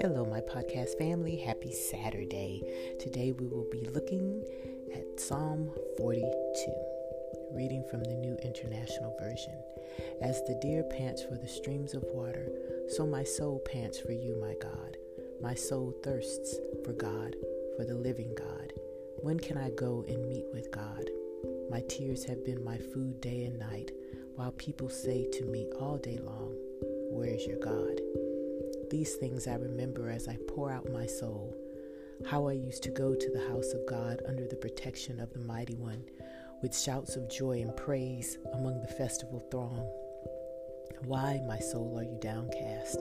Hello, 0.00 0.24
my 0.30 0.40
podcast 0.40 0.96
family. 0.96 1.34
Happy 1.36 1.72
Saturday. 1.72 2.62
Today 3.00 3.32
we 3.32 3.48
will 3.48 3.66
be 3.68 3.80
looking 3.92 4.44
at 4.94 5.18
Psalm 5.18 5.72
42, 5.96 6.30
reading 7.52 7.84
from 7.90 8.04
the 8.04 8.14
New 8.14 8.36
International 8.44 9.16
Version. 9.18 9.54
As 10.22 10.40
the 10.44 10.56
deer 10.62 10.84
pants 10.84 11.24
for 11.24 11.34
the 11.34 11.48
streams 11.48 11.94
of 11.94 12.04
water, 12.12 12.52
so 12.88 13.04
my 13.04 13.24
soul 13.24 13.58
pants 13.66 13.98
for 13.98 14.12
you, 14.12 14.36
my 14.40 14.54
God. 14.62 14.96
My 15.42 15.54
soul 15.54 15.98
thirsts 16.04 16.60
for 16.84 16.92
God, 16.92 17.34
for 17.76 17.84
the 17.84 17.96
living 17.96 18.36
God. 18.36 18.72
When 19.22 19.40
can 19.40 19.58
I 19.58 19.70
go 19.70 20.04
and 20.06 20.28
meet 20.28 20.46
with 20.52 20.70
God? 20.70 21.10
My 21.70 21.82
tears 21.88 22.24
have 22.24 22.44
been 22.44 22.62
my 22.62 22.78
food 22.78 23.20
day 23.20 23.44
and 23.44 23.58
night, 23.58 23.90
while 24.38 24.52
people 24.52 24.88
say 24.88 25.26
to 25.32 25.44
me 25.46 25.66
all 25.80 25.98
day 25.98 26.16
long, 26.22 26.54
Where 27.10 27.28
is 27.28 27.44
your 27.44 27.58
God? 27.58 28.00
These 28.88 29.16
things 29.16 29.48
I 29.48 29.54
remember 29.54 30.10
as 30.10 30.28
I 30.28 30.38
pour 30.46 30.70
out 30.70 30.92
my 30.92 31.06
soul. 31.06 31.56
How 32.24 32.46
I 32.46 32.52
used 32.52 32.84
to 32.84 32.90
go 32.90 33.16
to 33.16 33.30
the 33.32 33.48
house 33.48 33.72
of 33.72 33.84
God 33.88 34.22
under 34.28 34.46
the 34.46 34.54
protection 34.54 35.18
of 35.18 35.32
the 35.32 35.40
Mighty 35.40 35.74
One, 35.74 36.04
with 36.62 36.78
shouts 36.78 37.16
of 37.16 37.28
joy 37.28 37.62
and 37.62 37.76
praise 37.76 38.38
among 38.52 38.80
the 38.80 38.94
festival 38.94 39.44
throng. 39.50 39.90
Why, 41.04 41.40
my 41.48 41.58
soul, 41.58 41.98
are 41.98 42.04
you 42.04 42.16
downcast? 42.20 43.00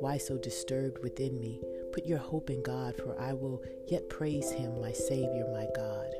Why 0.00 0.16
so 0.16 0.38
disturbed 0.38 1.02
within 1.02 1.38
me? 1.38 1.60
Put 1.92 2.06
your 2.06 2.16
hope 2.18 2.48
in 2.48 2.62
God, 2.62 2.96
for 2.96 3.20
I 3.20 3.34
will 3.34 3.62
yet 3.88 4.08
praise 4.08 4.50
him, 4.50 4.80
my 4.80 4.92
Savior, 4.92 5.46
my 5.52 5.66
God. 5.76 6.14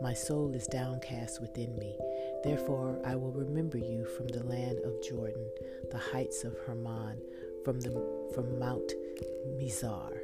My 0.00 0.14
soul 0.14 0.54
is 0.54 0.68
downcast 0.68 1.40
within 1.40 1.76
me. 1.76 1.98
Therefore, 2.44 3.00
I 3.04 3.16
will 3.16 3.32
remember 3.32 3.78
you 3.78 4.04
from 4.04 4.28
the 4.28 4.44
land 4.44 4.78
of 4.84 5.02
Jordan, 5.02 5.48
the 5.90 5.98
heights 5.98 6.44
of 6.44 6.56
Hermon, 6.66 7.20
from, 7.64 7.80
the, 7.80 7.90
from 8.34 8.58
Mount 8.58 8.92
Mizar. 9.58 10.18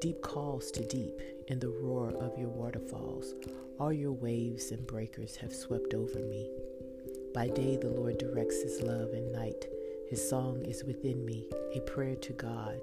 Deep 0.00 0.22
calls 0.22 0.70
to 0.70 0.84
deep 0.86 1.20
in 1.48 1.58
the 1.58 1.68
roar 1.68 2.10
of 2.20 2.38
your 2.38 2.48
waterfalls. 2.48 3.34
All 3.78 3.92
your 3.92 4.12
waves 4.12 4.70
and 4.70 4.86
breakers 4.86 5.36
have 5.36 5.52
swept 5.52 5.94
over 5.94 6.20
me. 6.20 6.50
By 7.34 7.48
day, 7.48 7.76
the 7.76 7.88
Lord 7.90 8.18
directs 8.18 8.62
his 8.62 8.80
love, 8.82 9.10
and 9.12 9.32
night, 9.32 9.66
his 10.08 10.26
song 10.26 10.64
is 10.64 10.84
within 10.84 11.24
me, 11.24 11.48
a 11.74 11.80
prayer 11.80 12.16
to 12.16 12.32
God, 12.32 12.80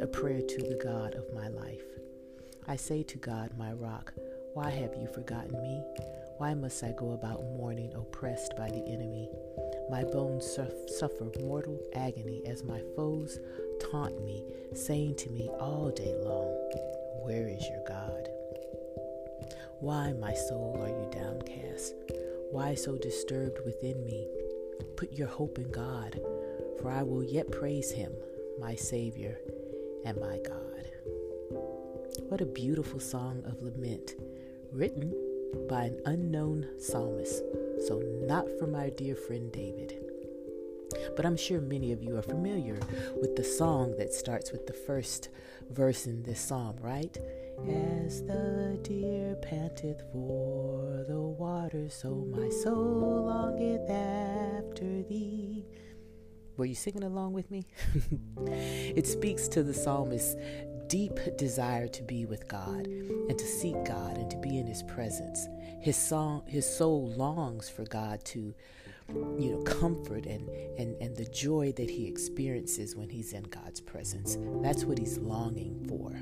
a 0.00 0.06
prayer 0.06 0.40
to 0.40 0.62
the 0.62 0.80
God 0.82 1.14
of 1.14 1.32
my 1.34 1.48
life. 1.48 1.84
I 2.66 2.76
say 2.76 3.02
to 3.04 3.18
God, 3.18 3.50
my 3.56 3.72
rock, 3.72 4.12
why 4.54 4.70
have 4.70 4.94
you 4.96 5.06
forgotten 5.06 5.60
me? 5.62 5.82
Why 6.38 6.54
must 6.54 6.84
I 6.84 6.92
go 6.92 7.14
about 7.14 7.42
mourning, 7.56 7.92
oppressed 7.94 8.54
by 8.56 8.70
the 8.70 8.86
enemy? 8.86 9.28
My 9.90 10.04
bones 10.04 10.46
suffer 10.86 11.32
mortal 11.40 11.80
agony 11.96 12.42
as 12.46 12.62
my 12.62 12.80
foes 12.94 13.40
taunt 13.80 14.24
me, 14.24 14.44
saying 14.72 15.16
to 15.16 15.30
me 15.30 15.48
all 15.58 15.90
day 15.90 16.14
long, 16.22 16.54
Where 17.24 17.48
is 17.48 17.66
your 17.68 17.82
God? 17.88 18.28
Why, 19.80 20.12
my 20.12 20.32
soul, 20.32 20.78
are 20.80 20.88
you 20.88 21.10
downcast? 21.10 21.94
Why 22.52 22.76
so 22.76 22.96
disturbed 22.96 23.58
within 23.64 24.04
me? 24.04 24.28
Put 24.96 25.12
your 25.12 25.26
hope 25.26 25.58
in 25.58 25.72
God, 25.72 26.20
for 26.80 26.92
I 26.92 27.02
will 27.02 27.24
yet 27.24 27.50
praise 27.50 27.90
him, 27.90 28.12
my 28.60 28.76
Savior 28.76 29.36
and 30.04 30.16
my 30.20 30.38
God. 30.46 30.88
What 32.28 32.40
a 32.40 32.46
beautiful 32.46 33.00
song 33.00 33.42
of 33.44 33.60
lament, 33.60 34.14
written 34.70 35.12
by 35.68 35.84
an 35.84 36.00
unknown 36.06 36.66
psalmist, 36.78 37.42
so 37.86 38.02
not 38.22 38.46
from 38.58 38.74
our 38.74 38.90
dear 38.90 39.14
friend 39.14 39.52
David. 39.52 39.94
But 41.16 41.26
I'm 41.26 41.36
sure 41.36 41.60
many 41.60 41.92
of 41.92 42.02
you 42.02 42.16
are 42.16 42.22
familiar 42.22 42.78
with 43.20 43.36
the 43.36 43.44
song 43.44 43.96
that 43.98 44.14
starts 44.14 44.52
with 44.52 44.66
the 44.66 44.72
first 44.72 45.28
verse 45.70 46.06
in 46.06 46.22
this 46.22 46.40
psalm, 46.40 46.76
right? 46.80 47.16
As 47.66 48.22
the 48.22 48.78
deer 48.82 49.36
panteth 49.42 50.02
for 50.12 51.04
the 51.08 51.20
water, 51.20 51.88
so 51.88 52.14
my 52.14 52.48
soul 52.48 53.26
longeth 53.26 53.90
after 53.90 55.02
thee. 55.02 55.66
Were 56.56 56.64
you 56.64 56.74
singing 56.74 57.04
along 57.04 57.34
with 57.34 57.50
me? 57.50 57.66
it 58.46 59.06
speaks 59.06 59.46
to 59.48 59.62
the 59.62 59.74
psalmist's 59.74 60.36
deep 60.88 61.18
desire 61.36 61.88
to 61.88 62.02
be 62.02 62.24
with 62.24 62.48
God 62.48 62.86
and 62.86 63.38
to 63.38 63.46
seek 63.46 63.76
God 63.84 64.16
and 64.16 64.30
to 64.30 64.36
be 64.38 64.58
in 64.58 64.66
his 64.66 64.82
presence. 64.82 65.46
His 65.80 65.96
song 65.96 66.42
his 66.46 66.66
soul 66.66 67.10
longs 67.10 67.68
for 67.68 67.84
God 67.84 68.24
to 68.26 68.54
you 69.08 69.52
know 69.52 69.62
comfort 69.62 70.26
and, 70.26 70.48
and 70.78 70.96
and 71.00 71.16
the 71.16 71.26
joy 71.26 71.72
that 71.72 71.88
he 71.88 72.06
experiences 72.06 72.96
when 72.96 73.08
he's 73.08 73.32
in 73.32 73.44
God's 73.44 73.80
presence. 73.80 74.38
That's 74.62 74.84
what 74.84 74.98
he's 74.98 75.18
longing 75.18 75.86
for. 75.88 76.20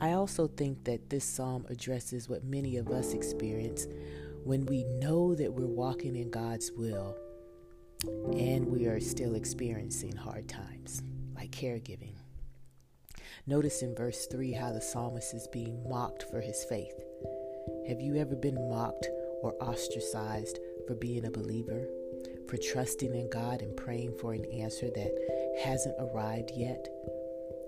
I 0.00 0.12
also 0.12 0.46
think 0.46 0.84
that 0.84 1.10
this 1.10 1.24
psalm 1.24 1.66
addresses 1.68 2.28
what 2.28 2.42
many 2.42 2.78
of 2.78 2.88
us 2.88 3.12
experience 3.12 3.86
when 4.44 4.64
we 4.64 4.84
know 4.84 5.34
that 5.34 5.52
we're 5.52 5.66
walking 5.66 6.16
in 6.16 6.30
God's 6.30 6.72
will 6.72 7.16
and 8.32 8.66
we 8.66 8.86
are 8.86 8.98
still 8.98 9.34
experiencing 9.34 10.16
hard 10.16 10.48
times, 10.48 11.02
like 11.36 11.50
caregiving. 11.50 12.14
Notice 13.46 13.82
in 13.82 13.94
verse 13.94 14.26
3 14.26 14.52
how 14.52 14.72
the 14.72 14.80
psalmist 14.80 15.34
is 15.34 15.48
being 15.52 15.82
mocked 15.88 16.24
for 16.30 16.40
his 16.40 16.64
faith. 16.64 16.94
Have 17.88 18.00
you 18.00 18.16
ever 18.16 18.36
been 18.36 18.68
mocked 18.68 19.08
or 19.42 19.54
ostracized 19.60 20.58
for 20.86 20.94
being 20.94 21.24
a 21.24 21.30
believer? 21.30 21.88
For 22.48 22.56
trusting 22.56 23.14
in 23.14 23.30
God 23.30 23.62
and 23.62 23.76
praying 23.76 24.16
for 24.20 24.32
an 24.32 24.44
answer 24.46 24.88
that 24.90 25.58
hasn't 25.62 25.94
arrived 25.98 26.50
yet? 26.54 26.88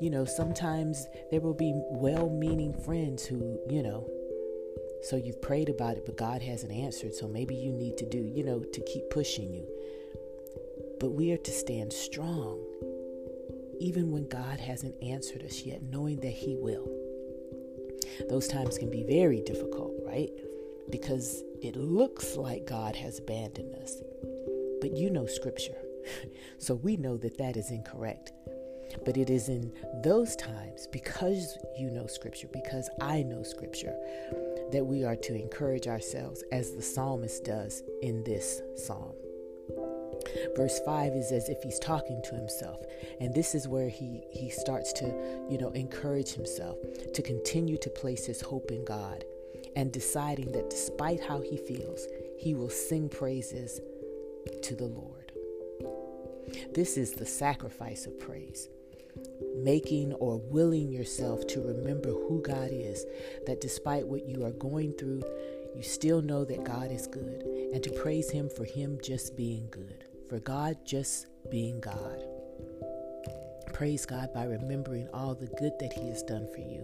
you 0.03 0.11
know, 0.11 0.25
sometimes 0.25 1.07
there 1.31 1.41
will 1.41 1.55
be 1.55 1.73
well 1.91 2.29
meaning 2.29 2.75
friends 2.75 3.25
who, 3.25 3.61
you 3.71 3.85
know, 3.85 4.11
so 5.03 5.15
you've 5.15 5.41
prayed 5.41 5.69
about 5.69 5.97
it, 5.97 6.05
but 6.05 6.17
God 6.17 6.43
hasn't 6.43 6.73
answered. 6.73 7.15
So 7.15 7.29
maybe 7.29 7.55
you 7.55 7.73
need 7.73 7.97
to 7.99 8.07
do, 8.09 8.19
you 8.19 8.43
know, 8.43 8.65
to 8.65 8.81
keep 8.81 9.09
pushing 9.11 9.55
you. 9.55 9.65
But 10.99 11.11
we 11.11 11.31
are 11.31 11.39
to 11.39 11.51
stand 11.53 11.93
strong, 11.93 12.59
even 13.81 14.11
when 14.11 14.29
God 14.29 14.61
hasn't 14.61 14.95
answered 15.03 15.43
us 15.43 15.63
yet, 15.63 15.83
knowing 15.83 16.21
that 16.21 16.33
He 16.33 16.57
will. 16.57 16.89
Those 18.29 18.49
times 18.49 18.79
can 18.79 18.91
be 18.91 19.05
very 19.05 19.41
difficult, 19.41 19.95
right? 20.05 20.31
Because 20.91 21.43
it 21.63 21.77
looks 21.77 22.37
like 22.37 22.67
God 22.67 22.97
has 22.97 23.19
abandoned 23.19 23.75
us. 23.77 24.03
But 24.81 24.97
you 24.97 25.11
know 25.11 25.27
Scripture. 25.27 25.77
so 26.59 26.75
we 26.75 26.97
know 26.97 27.17
that 27.19 27.39
that 27.39 27.57
is 27.57 27.71
incorrect. 27.71 28.33
But 29.05 29.17
it 29.17 29.31
is 29.31 29.49
in 29.49 29.73
those 30.03 30.37
times, 30.37 30.87
because 30.93 31.57
you 31.79 31.91
know 31.91 32.07
Scripture, 32.07 32.49
because 32.53 32.91
I 33.01 33.23
know 33.23 33.43
Scripture, 33.43 33.97
that 34.71 34.85
we 34.85 35.05
are 35.05 35.17
to 35.17 35.35
encourage 35.35 35.87
ourselves 35.87 36.45
as 36.53 36.73
the 36.73 36.83
psalmist 36.83 37.45
does 37.45 37.83
in 38.03 38.23
this 38.25 38.61
psalm. 38.77 39.15
Verse 40.57 40.81
5 40.85 41.13
is 41.15 41.33
as 41.33 41.49
if 41.49 41.63
he's 41.63 41.79
talking 41.79 42.21
to 42.23 42.35
himself. 42.35 42.85
And 43.21 43.35
this 43.35 43.55
is 43.55 43.69
where 43.69 43.89
he, 43.89 44.23
he 44.31 44.51
starts 44.51 44.93
to, 44.95 45.07
you 45.51 45.59
know, 45.59 45.71
encourage 45.71 46.33
himself 46.33 46.79
to 47.15 47.23
continue 47.23 47.79
to 47.79 47.91
place 47.91 48.27
his 48.27 48.41
hope 48.41 48.71
in 48.71 48.85
God 48.85 49.25
and 49.77 49.93
deciding 49.93 50.53
that 50.53 50.71
despite 50.71 51.23
how 51.23 51.41
he 51.41 51.57
feels, 51.57 52.07
he 52.39 52.55
will 52.55 52.71
sing 52.71 53.09
praises 53.09 53.81
to 54.63 54.75
the 54.75 54.87
Lord. 54.87 55.33
This 56.75 56.97
is 56.97 57.13
the 57.13 57.27
sacrifice 57.27 58.07
of 58.07 58.19
praise 58.19 58.69
making 59.57 60.13
or 60.15 60.39
willing 60.39 60.91
yourself 60.91 61.47
to 61.47 61.61
remember 61.61 62.11
who 62.11 62.43
God 62.43 62.71
is, 62.73 63.05
that 63.47 63.61
despite 63.61 64.07
what 64.07 64.27
you 64.27 64.45
are 64.45 64.53
going 64.53 64.93
through, 64.93 65.23
you 65.77 65.83
still 65.83 66.23
know 66.23 66.45
that 66.45 66.65
God 66.65 66.91
is 66.91 67.07
good, 67.07 67.43
and 67.73 67.83
to 67.83 67.91
praise 67.91 68.31
Him 68.31 68.49
for 68.49 68.65
Him 68.65 68.99
just 69.03 69.37
being 69.37 69.69
good, 69.71 70.05
for 70.33 70.41
God 70.41 70.79
just 70.87 71.27
being 71.51 71.79
God. 71.79 72.25
Praise 73.75 74.07
God 74.07 74.33
by 74.33 74.45
remembering 74.45 75.07
all 75.13 75.35
the 75.35 75.53
good 75.59 75.73
that 75.79 75.93
He 75.93 76.09
has 76.09 76.23
done 76.23 76.49
for 76.55 76.61
you 76.61 76.83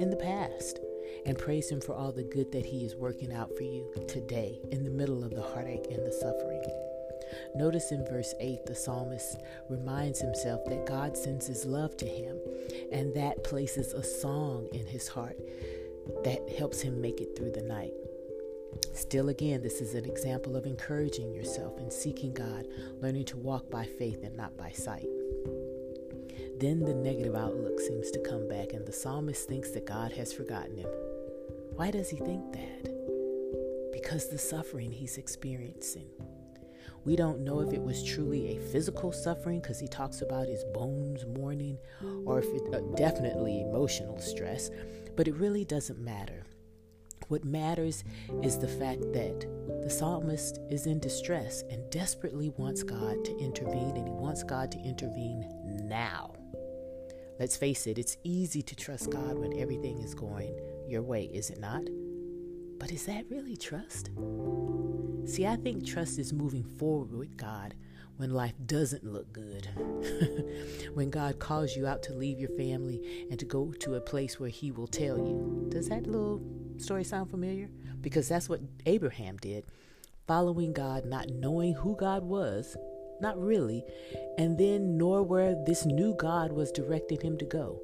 in 0.00 0.08
the 0.08 0.16
past, 0.16 0.80
and 1.26 1.36
praise 1.36 1.68
Him 1.68 1.82
for 1.82 1.94
all 1.94 2.10
the 2.10 2.22
good 2.22 2.50
that 2.52 2.64
He 2.64 2.86
is 2.86 2.96
working 2.96 3.34
out 3.34 3.54
for 3.54 3.64
you 3.64 3.92
today 4.08 4.58
in 4.72 4.82
the 4.82 4.90
middle 4.90 5.24
of 5.24 5.34
the 5.34 5.42
heartache 5.42 5.88
and 5.90 6.06
the 6.06 6.10
suffering. 6.10 6.64
Notice 7.54 7.92
in 7.92 8.02
verse 8.06 8.32
8, 8.40 8.64
the 8.64 8.74
psalmist 8.74 9.42
reminds 9.68 10.22
himself 10.22 10.64
that 10.64 10.86
God 10.86 11.18
sends 11.18 11.46
his 11.46 11.66
love 11.66 11.98
to 11.98 12.06
him, 12.06 12.38
and 12.92 13.14
that 13.14 13.44
places 13.44 13.92
a 13.92 14.02
song 14.02 14.68
in 14.72 14.86
his 14.86 15.06
heart 15.06 15.36
that 16.24 16.48
helps 16.56 16.80
him 16.80 17.02
make 17.02 17.20
it 17.20 17.36
through 17.36 17.50
the 17.50 17.60
night. 17.60 17.92
Still, 18.92 19.28
again, 19.28 19.62
this 19.62 19.80
is 19.80 19.94
an 19.94 20.04
example 20.04 20.56
of 20.56 20.66
encouraging 20.66 21.32
yourself 21.32 21.78
and 21.78 21.92
seeking 21.92 22.32
God, 22.32 22.66
learning 23.00 23.26
to 23.26 23.36
walk 23.36 23.70
by 23.70 23.84
faith 23.84 24.22
and 24.24 24.36
not 24.36 24.56
by 24.56 24.70
sight. 24.70 25.06
Then 26.58 26.80
the 26.80 26.94
negative 26.94 27.34
outlook 27.34 27.78
seems 27.80 28.10
to 28.12 28.18
come 28.20 28.48
back, 28.48 28.72
and 28.72 28.86
the 28.86 28.92
psalmist 28.92 29.46
thinks 29.48 29.70
that 29.72 29.86
God 29.86 30.12
has 30.12 30.32
forgotten 30.32 30.76
him. 30.76 30.88
Why 31.74 31.90
does 31.90 32.08
he 32.08 32.16
think 32.16 32.52
that? 32.52 33.92
Because 33.92 34.28
the 34.28 34.38
suffering 34.38 34.90
he's 34.90 35.18
experiencing 35.18 36.08
We 37.04 37.14
don't 37.14 37.44
know 37.44 37.60
if 37.60 37.72
it 37.72 37.80
was 37.82 38.02
truly 38.02 38.56
a 38.56 38.60
physical 38.72 39.12
suffering 39.12 39.60
because 39.60 39.78
he 39.78 39.86
talks 39.86 40.22
about 40.22 40.48
his 40.48 40.64
bones 40.74 41.24
mourning, 41.24 41.78
or 42.24 42.40
if 42.40 42.46
it 42.46 42.74
uh, 42.74 42.80
definitely 42.96 43.60
emotional 43.60 44.18
stress, 44.18 44.70
but 45.14 45.28
it 45.28 45.36
really 45.36 45.64
doesn't 45.64 46.00
matter. 46.00 46.44
What 47.28 47.44
matters 47.44 48.04
is 48.42 48.58
the 48.58 48.68
fact 48.68 49.00
that 49.12 49.46
the 49.82 49.90
psalmist 49.90 50.60
is 50.70 50.86
in 50.86 51.00
distress 51.00 51.62
and 51.70 51.90
desperately 51.90 52.50
wants 52.56 52.82
God 52.82 53.24
to 53.24 53.38
intervene, 53.38 53.96
and 53.96 54.06
he 54.06 54.14
wants 54.14 54.42
God 54.42 54.70
to 54.72 54.78
intervene 54.78 55.48
now. 55.88 56.34
Let's 57.38 57.56
face 57.56 57.86
it, 57.86 57.98
it's 57.98 58.16
easy 58.24 58.62
to 58.62 58.76
trust 58.76 59.10
God 59.10 59.38
when 59.38 59.58
everything 59.58 59.98
is 59.98 60.14
going 60.14 60.58
your 60.88 61.02
way, 61.02 61.24
is 61.24 61.50
it 61.50 61.58
not? 61.58 61.82
But 62.78 62.92
is 62.92 63.06
that 63.06 63.24
really 63.30 63.56
trust? 63.56 64.10
See, 65.24 65.46
I 65.46 65.56
think 65.56 65.84
trust 65.84 66.18
is 66.18 66.32
moving 66.32 66.62
forward 66.62 67.12
with 67.12 67.36
God 67.36 67.74
when 68.16 68.30
life 68.30 68.54
doesn't 68.66 69.04
look 69.04 69.32
good. 69.32 69.68
when 70.94 71.10
God 71.10 71.38
calls 71.38 71.76
you 71.76 71.86
out 71.86 72.02
to 72.04 72.14
leave 72.14 72.38
your 72.38 72.50
family 72.50 73.26
and 73.30 73.38
to 73.38 73.44
go 73.44 73.72
to 73.80 73.94
a 73.94 74.00
place 74.00 74.38
where 74.38 74.48
He 74.48 74.70
will 74.70 74.86
tell 74.86 75.18
you. 75.18 75.66
Does 75.68 75.88
that 75.88 76.06
little 76.06 76.40
story 76.78 77.04
sound 77.04 77.30
familiar? 77.30 77.68
Because 78.00 78.28
that's 78.28 78.48
what 78.48 78.60
Abraham 78.86 79.36
did. 79.38 79.64
Following 80.26 80.72
God, 80.72 81.04
not 81.04 81.28
knowing 81.28 81.74
who 81.74 81.96
God 81.96 82.22
was, 82.22 82.76
not 83.20 83.40
really, 83.40 83.84
and 84.38 84.58
then 84.58 84.98
nor 84.98 85.22
where 85.22 85.54
this 85.64 85.86
new 85.86 86.14
God 86.18 86.52
was 86.52 86.72
directing 86.72 87.20
him 87.20 87.38
to 87.38 87.44
go. 87.44 87.80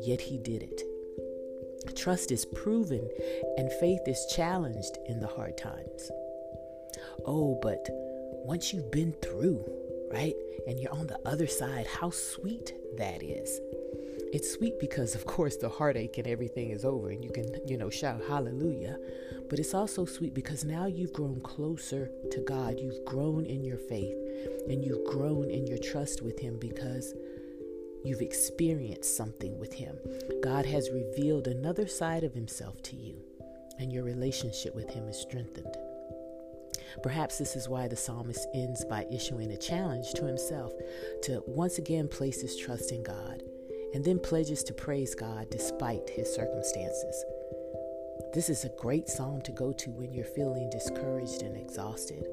Yet 0.00 0.20
he 0.20 0.38
did 0.38 0.62
it. 0.62 0.82
Trust 1.96 2.30
is 2.30 2.46
proven 2.46 3.08
and 3.56 3.72
faith 3.74 4.00
is 4.06 4.26
challenged 4.34 4.98
in 5.06 5.20
the 5.20 5.26
hard 5.26 5.56
times. 5.56 6.10
Oh, 7.26 7.58
but 7.62 7.86
once 8.44 8.72
you've 8.72 8.90
been 8.90 9.12
through, 9.22 9.64
right, 10.12 10.34
and 10.66 10.78
you're 10.78 10.92
on 10.92 11.06
the 11.06 11.18
other 11.26 11.46
side, 11.46 11.86
how 11.86 12.10
sweet 12.10 12.72
that 12.96 13.22
is. 13.22 13.60
It's 14.32 14.52
sweet 14.52 14.78
because, 14.78 15.16
of 15.16 15.26
course, 15.26 15.56
the 15.56 15.68
heartache 15.68 16.16
and 16.16 16.26
everything 16.28 16.70
is 16.70 16.84
over 16.84 17.10
and 17.10 17.24
you 17.24 17.30
can, 17.30 17.52
you 17.66 17.76
know, 17.76 17.90
shout 17.90 18.22
hallelujah. 18.28 18.96
But 19.48 19.58
it's 19.58 19.74
also 19.74 20.04
sweet 20.04 20.34
because 20.34 20.64
now 20.64 20.86
you've 20.86 21.12
grown 21.12 21.40
closer 21.40 22.08
to 22.30 22.40
God. 22.42 22.78
You've 22.78 23.04
grown 23.04 23.44
in 23.44 23.64
your 23.64 23.76
faith 23.76 24.16
and 24.68 24.84
you've 24.84 25.04
grown 25.04 25.50
in 25.50 25.66
your 25.66 25.78
trust 25.78 26.22
with 26.22 26.38
Him 26.38 26.60
because 26.60 27.12
you've 28.04 28.20
experienced 28.20 29.16
something 29.16 29.58
with 29.58 29.72
Him. 29.72 29.98
God 30.44 30.64
has 30.64 30.90
revealed 30.90 31.48
another 31.48 31.88
side 31.88 32.22
of 32.22 32.32
Himself 32.32 32.80
to 32.84 32.96
you, 32.96 33.16
and 33.80 33.92
your 33.92 34.04
relationship 34.04 34.76
with 34.76 34.88
Him 34.90 35.08
is 35.08 35.20
strengthened. 35.20 35.76
Perhaps 37.02 37.38
this 37.38 37.56
is 37.56 37.68
why 37.68 37.88
the 37.88 37.96
psalmist 37.96 38.46
ends 38.54 38.84
by 38.84 39.06
issuing 39.12 39.50
a 39.50 39.56
challenge 39.56 40.12
to 40.14 40.26
himself 40.26 40.72
to 41.22 41.42
once 41.46 41.78
again 41.78 42.08
place 42.08 42.42
his 42.42 42.56
trust 42.56 42.90
in 42.90 43.02
God 43.04 43.42
and 43.94 44.04
then 44.04 44.18
pledges 44.18 44.62
to 44.64 44.74
praise 44.74 45.14
God 45.14 45.48
despite 45.50 46.08
his 46.08 46.32
circumstances. 46.32 47.24
This 48.32 48.48
is 48.48 48.64
a 48.64 48.76
great 48.78 49.08
psalm 49.08 49.42
to 49.42 49.52
go 49.52 49.72
to 49.72 49.90
when 49.90 50.12
you're 50.12 50.24
feeling 50.24 50.70
discouraged 50.70 51.42
and 51.42 51.56
exhausted, 51.56 52.26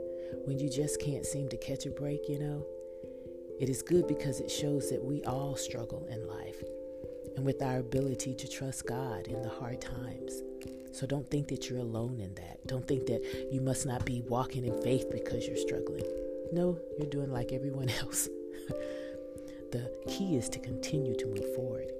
when 0.46 0.60
you 0.60 0.70
just 0.70 1.02
can't 1.02 1.26
seem 1.26 1.50
to 1.50 1.58
catch 1.58 1.86
a 1.86 1.90
break, 1.90 2.30
you 2.30 2.40
know. 2.40 2.66
It 3.60 3.70
is 3.70 3.82
good 3.82 4.08
because 4.08 4.40
it 4.40 4.52
shows 4.52 4.92
that 4.92 5.04
we 5.04 5.24
all 5.24 5.56
struggle 5.56 6.06
in 6.12 6.28
life 6.28 6.62
and 7.36 7.46
with 7.46 7.62
our 7.64 7.80
ability 7.80 8.36
to 8.36 8.48
trust 8.48 8.86
God 8.86 9.28
in 9.28 9.42
the 9.42 9.50
hard 9.50 9.82
times. 9.82 10.44
So 10.92 11.08
don't 11.08 11.30
think 11.30 11.48
that 11.48 11.70
you're 11.70 11.80
alone 11.80 12.20
in 12.20 12.34
that. 12.36 12.66
Don't 12.68 12.88
think 12.88 13.08
that 13.08 13.50
you 13.52 13.62
must 13.62 13.86
not 13.86 14.06
be 14.06 14.22
walking 14.28 14.66
in 14.66 14.82
faith 14.82 15.10
because 15.12 15.48
you're 15.48 15.58
struggling. 15.58 16.06
No, 16.52 16.80
you're 16.98 17.10
doing 17.10 17.32
like 17.32 17.52
everyone 17.52 17.90
else. 18.02 18.30
The 19.72 19.92
key 20.08 20.36
is 20.36 20.50
to 20.50 20.60
continue 20.60 21.16
to 21.16 21.26
move 21.26 21.56
forward 21.56 21.92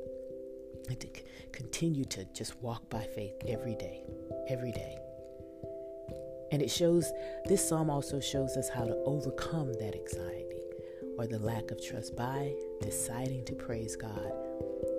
and 0.88 1.00
to 1.00 1.08
c- 1.08 1.24
continue 1.52 2.06
to 2.06 2.26
just 2.34 2.56
walk 2.62 2.90
by 2.90 3.04
faith 3.16 3.36
every 3.48 3.76
day, 3.76 4.04
every 4.48 4.72
day. 4.72 4.98
And 6.52 6.62
it 6.62 6.72
shows, 6.72 7.12
this 7.46 7.68
psalm 7.68 7.90
also 7.90 8.20
shows 8.20 8.56
us 8.56 8.70
how 8.70 8.86
to 8.86 8.96
overcome 9.06 9.74
that 9.74 9.96
anxiety 9.96 10.62
or 11.18 11.28
the 11.28 11.40
lack 11.40 11.72
of 11.72 11.84
trust 11.84 12.16
by 12.16 12.54
deciding 12.82 13.44
to 13.46 13.54
praise 13.54 13.96
God 13.96 14.32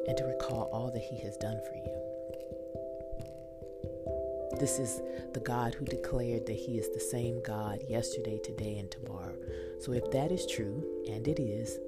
and 0.07 0.17
to 0.17 0.25
recall 0.25 0.69
all 0.73 0.91
that 0.91 1.03
He 1.03 1.19
has 1.21 1.37
done 1.39 1.61
for 1.67 1.75
you. 1.75 1.99
This 4.59 4.79
is 4.79 5.01
the 5.33 5.41
God 5.41 5.75
who 5.75 5.85
declared 5.85 6.47
that 6.47 6.57
He 6.57 6.79
is 6.79 6.91
the 6.91 7.01
same 7.01 7.41
God 7.43 7.81
yesterday, 7.89 8.39
today, 8.43 8.79
and 8.79 8.91
tomorrow. 8.91 9.37
So 9.81 9.93
if 9.93 10.11
that 10.11 10.33
is 10.33 10.47
true, 10.47 10.83
and 11.09 11.29
it 11.29 11.39
is, 11.39 11.79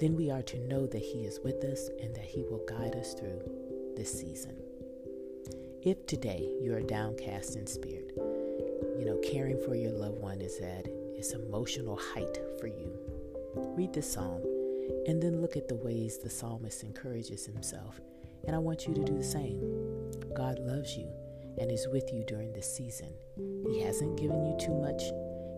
then 0.00 0.14
we 0.14 0.30
are 0.30 0.42
to 0.42 0.58
know 0.68 0.86
that 0.86 1.02
He 1.02 1.24
is 1.24 1.40
with 1.42 1.64
us 1.64 1.90
and 2.00 2.14
that 2.14 2.24
He 2.24 2.44
will 2.44 2.64
guide 2.68 2.94
us 2.94 3.14
through 3.14 3.40
this 3.96 4.12
season. 4.12 4.56
If 5.82 6.06
today 6.06 6.48
you 6.60 6.74
are 6.74 6.80
downcast 6.80 7.56
in 7.56 7.66
spirit, 7.66 8.12
you 8.16 9.04
know, 9.04 9.20
caring 9.24 9.60
for 9.64 9.74
your 9.74 9.92
loved 9.92 10.18
one 10.18 10.40
is 10.40 10.58
at 10.60 10.86
its 11.16 11.32
emotional 11.32 11.96
height 12.14 12.38
for 12.60 12.68
you, 12.68 12.96
read 13.76 13.92
this 13.92 14.12
psalm 14.12 14.42
and 15.06 15.20
then 15.20 15.40
look 15.40 15.56
at 15.56 15.68
the 15.68 15.74
ways 15.76 16.18
the 16.18 16.30
psalmist 16.30 16.84
encourages 16.84 17.44
himself. 17.44 18.00
And 18.46 18.54
I 18.54 18.58
want 18.58 18.86
you 18.86 18.94
to 18.94 19.04
do 19.04 19.16
the 19.16 19.24
same. 19.24 19.60
God 20.34 20.58
loves 20.60 20.96
you 20.96 21.10
and 21.58 21.72
is 21.72 21.88
with 21.88 22.12
you 22.12 22.24
during 22.24 22.52
this 22.52 22.72
season. 22.72 23.12
He 23.68 23.80
hasn't 23.80 24.18
given 24.18 24.44
you 24.44 24.56
too 24.60 24.74
much, 24.74 25.02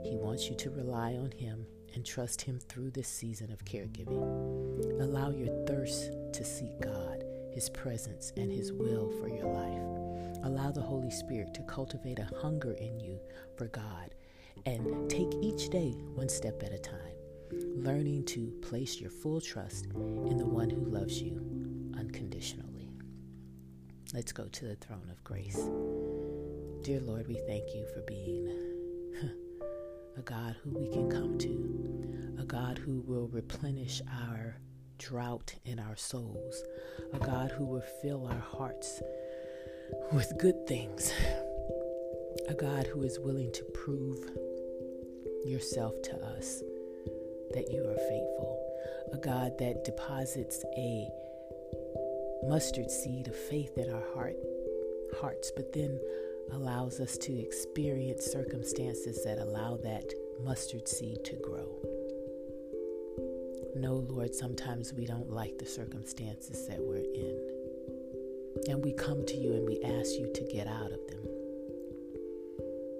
He 0.02 0.16
wants 0.16 0.48
you 0.48 0.56
to 0.56 0.70
rely 0.70 1.14
on 1.14 1.30
Him 1.32 1.66
and 1.94 2.04
trust 2.04 2.42
Him 2.42 2.58
through 2.58 2.90
this 2.90 3.08
season 3.08 3.50
of 3.52 3.64
caregiving. 3.64 5.00
Allow 5.00 5.30
your 5.30 5.48
thirst 5.66 6.10
to 6.32 6.44
seek 6.44 6.80
God, 6.80 7.24
His 7.52 7.68
presence, 7.70 8.32
and 8.36 8.50
His 8.50 8.72
will 8.72 9.10
for 9.20 9.28
your 9.28 9.46
life. 9.46 10.44
Allow 10.44 10.70
the 10.70 10.80
Holy 10.80 11.10
Spirit 11.10 11.54
to 11.54 11.62
cultivate 11.62 12.18
a 12.18 12.30
hunger 12.40 12.72
in 12.72 12.98
you 13.00 13.18
for 13.56 13.66
God 13.68 14.14
and 14.66 15.08
take 15.10 15.32
each 15.42 15.68
day 15.70 15.90
one 16.14 16.28
step 16.28 16.62
at 16.62 16.72
a 16.72 16.78
time, 16.78 17.14
learning 17.76 18.24
to 18.26 18.52
place 18.62 19.00
your 19.00 19.10
full 19.10 19.40
trust 19.40 19.86
in 19.86 20.36
the 20.36 20.46
one 20.46 20.70
who 20.70 20.84
loves 20.84 21.20
you 21.20 21.40
unconditionally. 21.98 22.90
Let's 24.12 24.32
go 24.32 24.44
to 24.44 24.64
the 24.64 24.76
throne 24.76 25.08
of 25.10 25.22
grace. 25.22 25.60
Dear 26.82 27.00
Lord, 27.00 27.28
we 27.28 27.38
thank 27.46 27.74
you 27.74 27.86
for 27.94 28.00
being 28.02 28.48
a 30.16 30.22
God 30.22 30.56
who 30.62 30.70
we 30.78 30.88
can 30.88 31.08
come 31.10 31.38
to, 31.38 32.40
a 32.40 32.44
God 32.44 32.78
who 32.78 33.00
will 33.06 33.28
replenish 33.28 34.02
our 34.28 34.56
drought 34.98 35.54
in 35.64 35.78
our 35.78 35.96
souls, 35.96 36.62
a 37.12 37.18
God 37.18 37.50
who 37.50 37.64
will 37.64 37.84
fill 38.02 38.26
our 38.26 38.38
hearts 38.38 39.02
with 40.12 40.36
good 40.38 40.66
things, 40.66 41.12
a 42.48 42.54
God 42.54 42.86
who 42.86 43.02
is 43.02 43.18
willing 43.20 43.52
to 43.52 43.64
prove 43.74 44.30
yourself 45.44 45.94
to 46.02 46.16
us 46.36 46.62
that 47.52 47.70
you 47.70 47.82
are 47.84 47.96
faithful, 47.96 48.58
a 49.12 49.16
God 49.16 49.58
that 49.58 49.84
deposits 49.84 50.64
a 50.76 51.08
mustard 52.46 52.90
seed 52.90 53.28
of 53.28 53.36
faith 53.36 53.76
in 53.76 53.90
our 53.92 54.14
heart 54.14 54.36
hearts, 55.20 55.50
but 55.54 55.72
then 55.72 55.98
allows 56.52 57.00
us 57.00 57.16
to 57.18 57.38
experience 57.38 58.24
circumstances 58.24 59.22
that 59.24 59.38
allow 59.38 59.76
that 59.78 60.12
mustard 60.44 60.88
seed 60.88 61.24
to 61.24 61.36
grow. 61.36 61.68
No, 63.76 63.94
Lord, 64.08 64.34
sometimes 64.34 64.92
we 64.92 65.06
don't 65.06 65.30
like 65.30 65.58
the 65.58 65.66
circumstances 65.66 66.66
that 66.66 66.80
we're 66.80 66.96
in. 67.14 67.40
And 68.68 68.84
we 68.84 68.92
come 68.92 69.24
to 69.26 69.36
you 69.36 69.54
and 69.54 69.66
we 69.66 69.80
ask 69.82 70.12
you 70.18 70.30
to 70.34 70.44
get 70.52 70.66
out 70.66 70.90
of 70.92 71.06
them. 71.06 71.26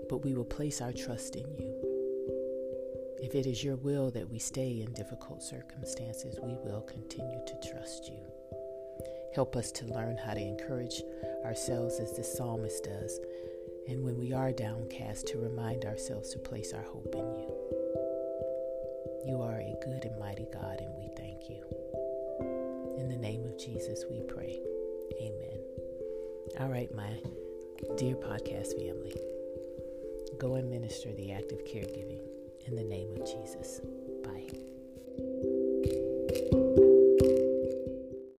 But 0.09 0.25
we 0.25 0.35
will 0.35 0.45
place 0.45 0.81
our 0.81 0.93
trust 0.93 1.37
in 1.37 1.47
you. 1.59 1.75
If 3.21 3.35
it 3.35 3.47
is 3.47 3.63
your 3.63 3.77
will 3.77 4.11
that 4.13 4.31
we 4.31 4.39
stay 4.39 4.81
in 4.81 4.93
difficult 4.93 5.43
circumstances, 5.43 6.39
we 6.43 6.55
will 6.65 6.83
continue 6.83 7.41
to 7.47 7.71
trust 7.71 8.09
you. 8.09 8.40
Help 9.35 9.55
us 9.57 9.71
to 9.73 9.87
learn 9.87 10.17
how 10.17 10.35
to 10.35 10.41
encourage 10.41 11.03
ourselves 11.45 12.01
as 12.01 12.17
the 12.17 12.25
psalmist 12.25 12.85
does, 12.85 13.21
and 13.89 14.03
when 14.05 14.19
we 14.19 14.33
are 14.33 14.53
downcast, 14.53 15.27
to 15.29 15.39
remind 15.39 15.85
ourselves 15.85 16.31
to 16.31 16.39
place 16.39 16.73
our 16.73 16.83
hope 16.83 17.15
in 17.15 17.25
you. 17.39 17.71
You 19.27 19.41
are 19.43 19.61
a 19.61 19.77
good 19.85 20.05
and 20.05 20.19
mighty 20.19 20.47
God, 20.53 20.81
and 20.81 20.95
we 20.99 21.09
thank 21.17 21.49
you. 21.49 21.63
In 22.99 23.09
the 23.09 23.17
name 23.17 23.45
of 23.45 23.59
Jesus, 23.59 24.05
we 24.11 24.21
pray. 24.23 24.61
Amen. 25.21 25.61
All 26.59 26.69
right, 26.69 26.93
my 26.95 27.19
dear 27.97 28.17
podcast 28.17 28.77
family, 28.79 29.15
go 30.39 30.55
and 30.55 30.71
minister 30.71 31.13
the 31.13 31.33
act 31.33 31.53
of 31.53 31.65
caregiving 31.65 32.21
in 32.67 32.77
the 32.77 32.85
name 32.85 33.11
of 33.13 33.27
Jesus. 33.27 33.81
Bye. 34.25 34.70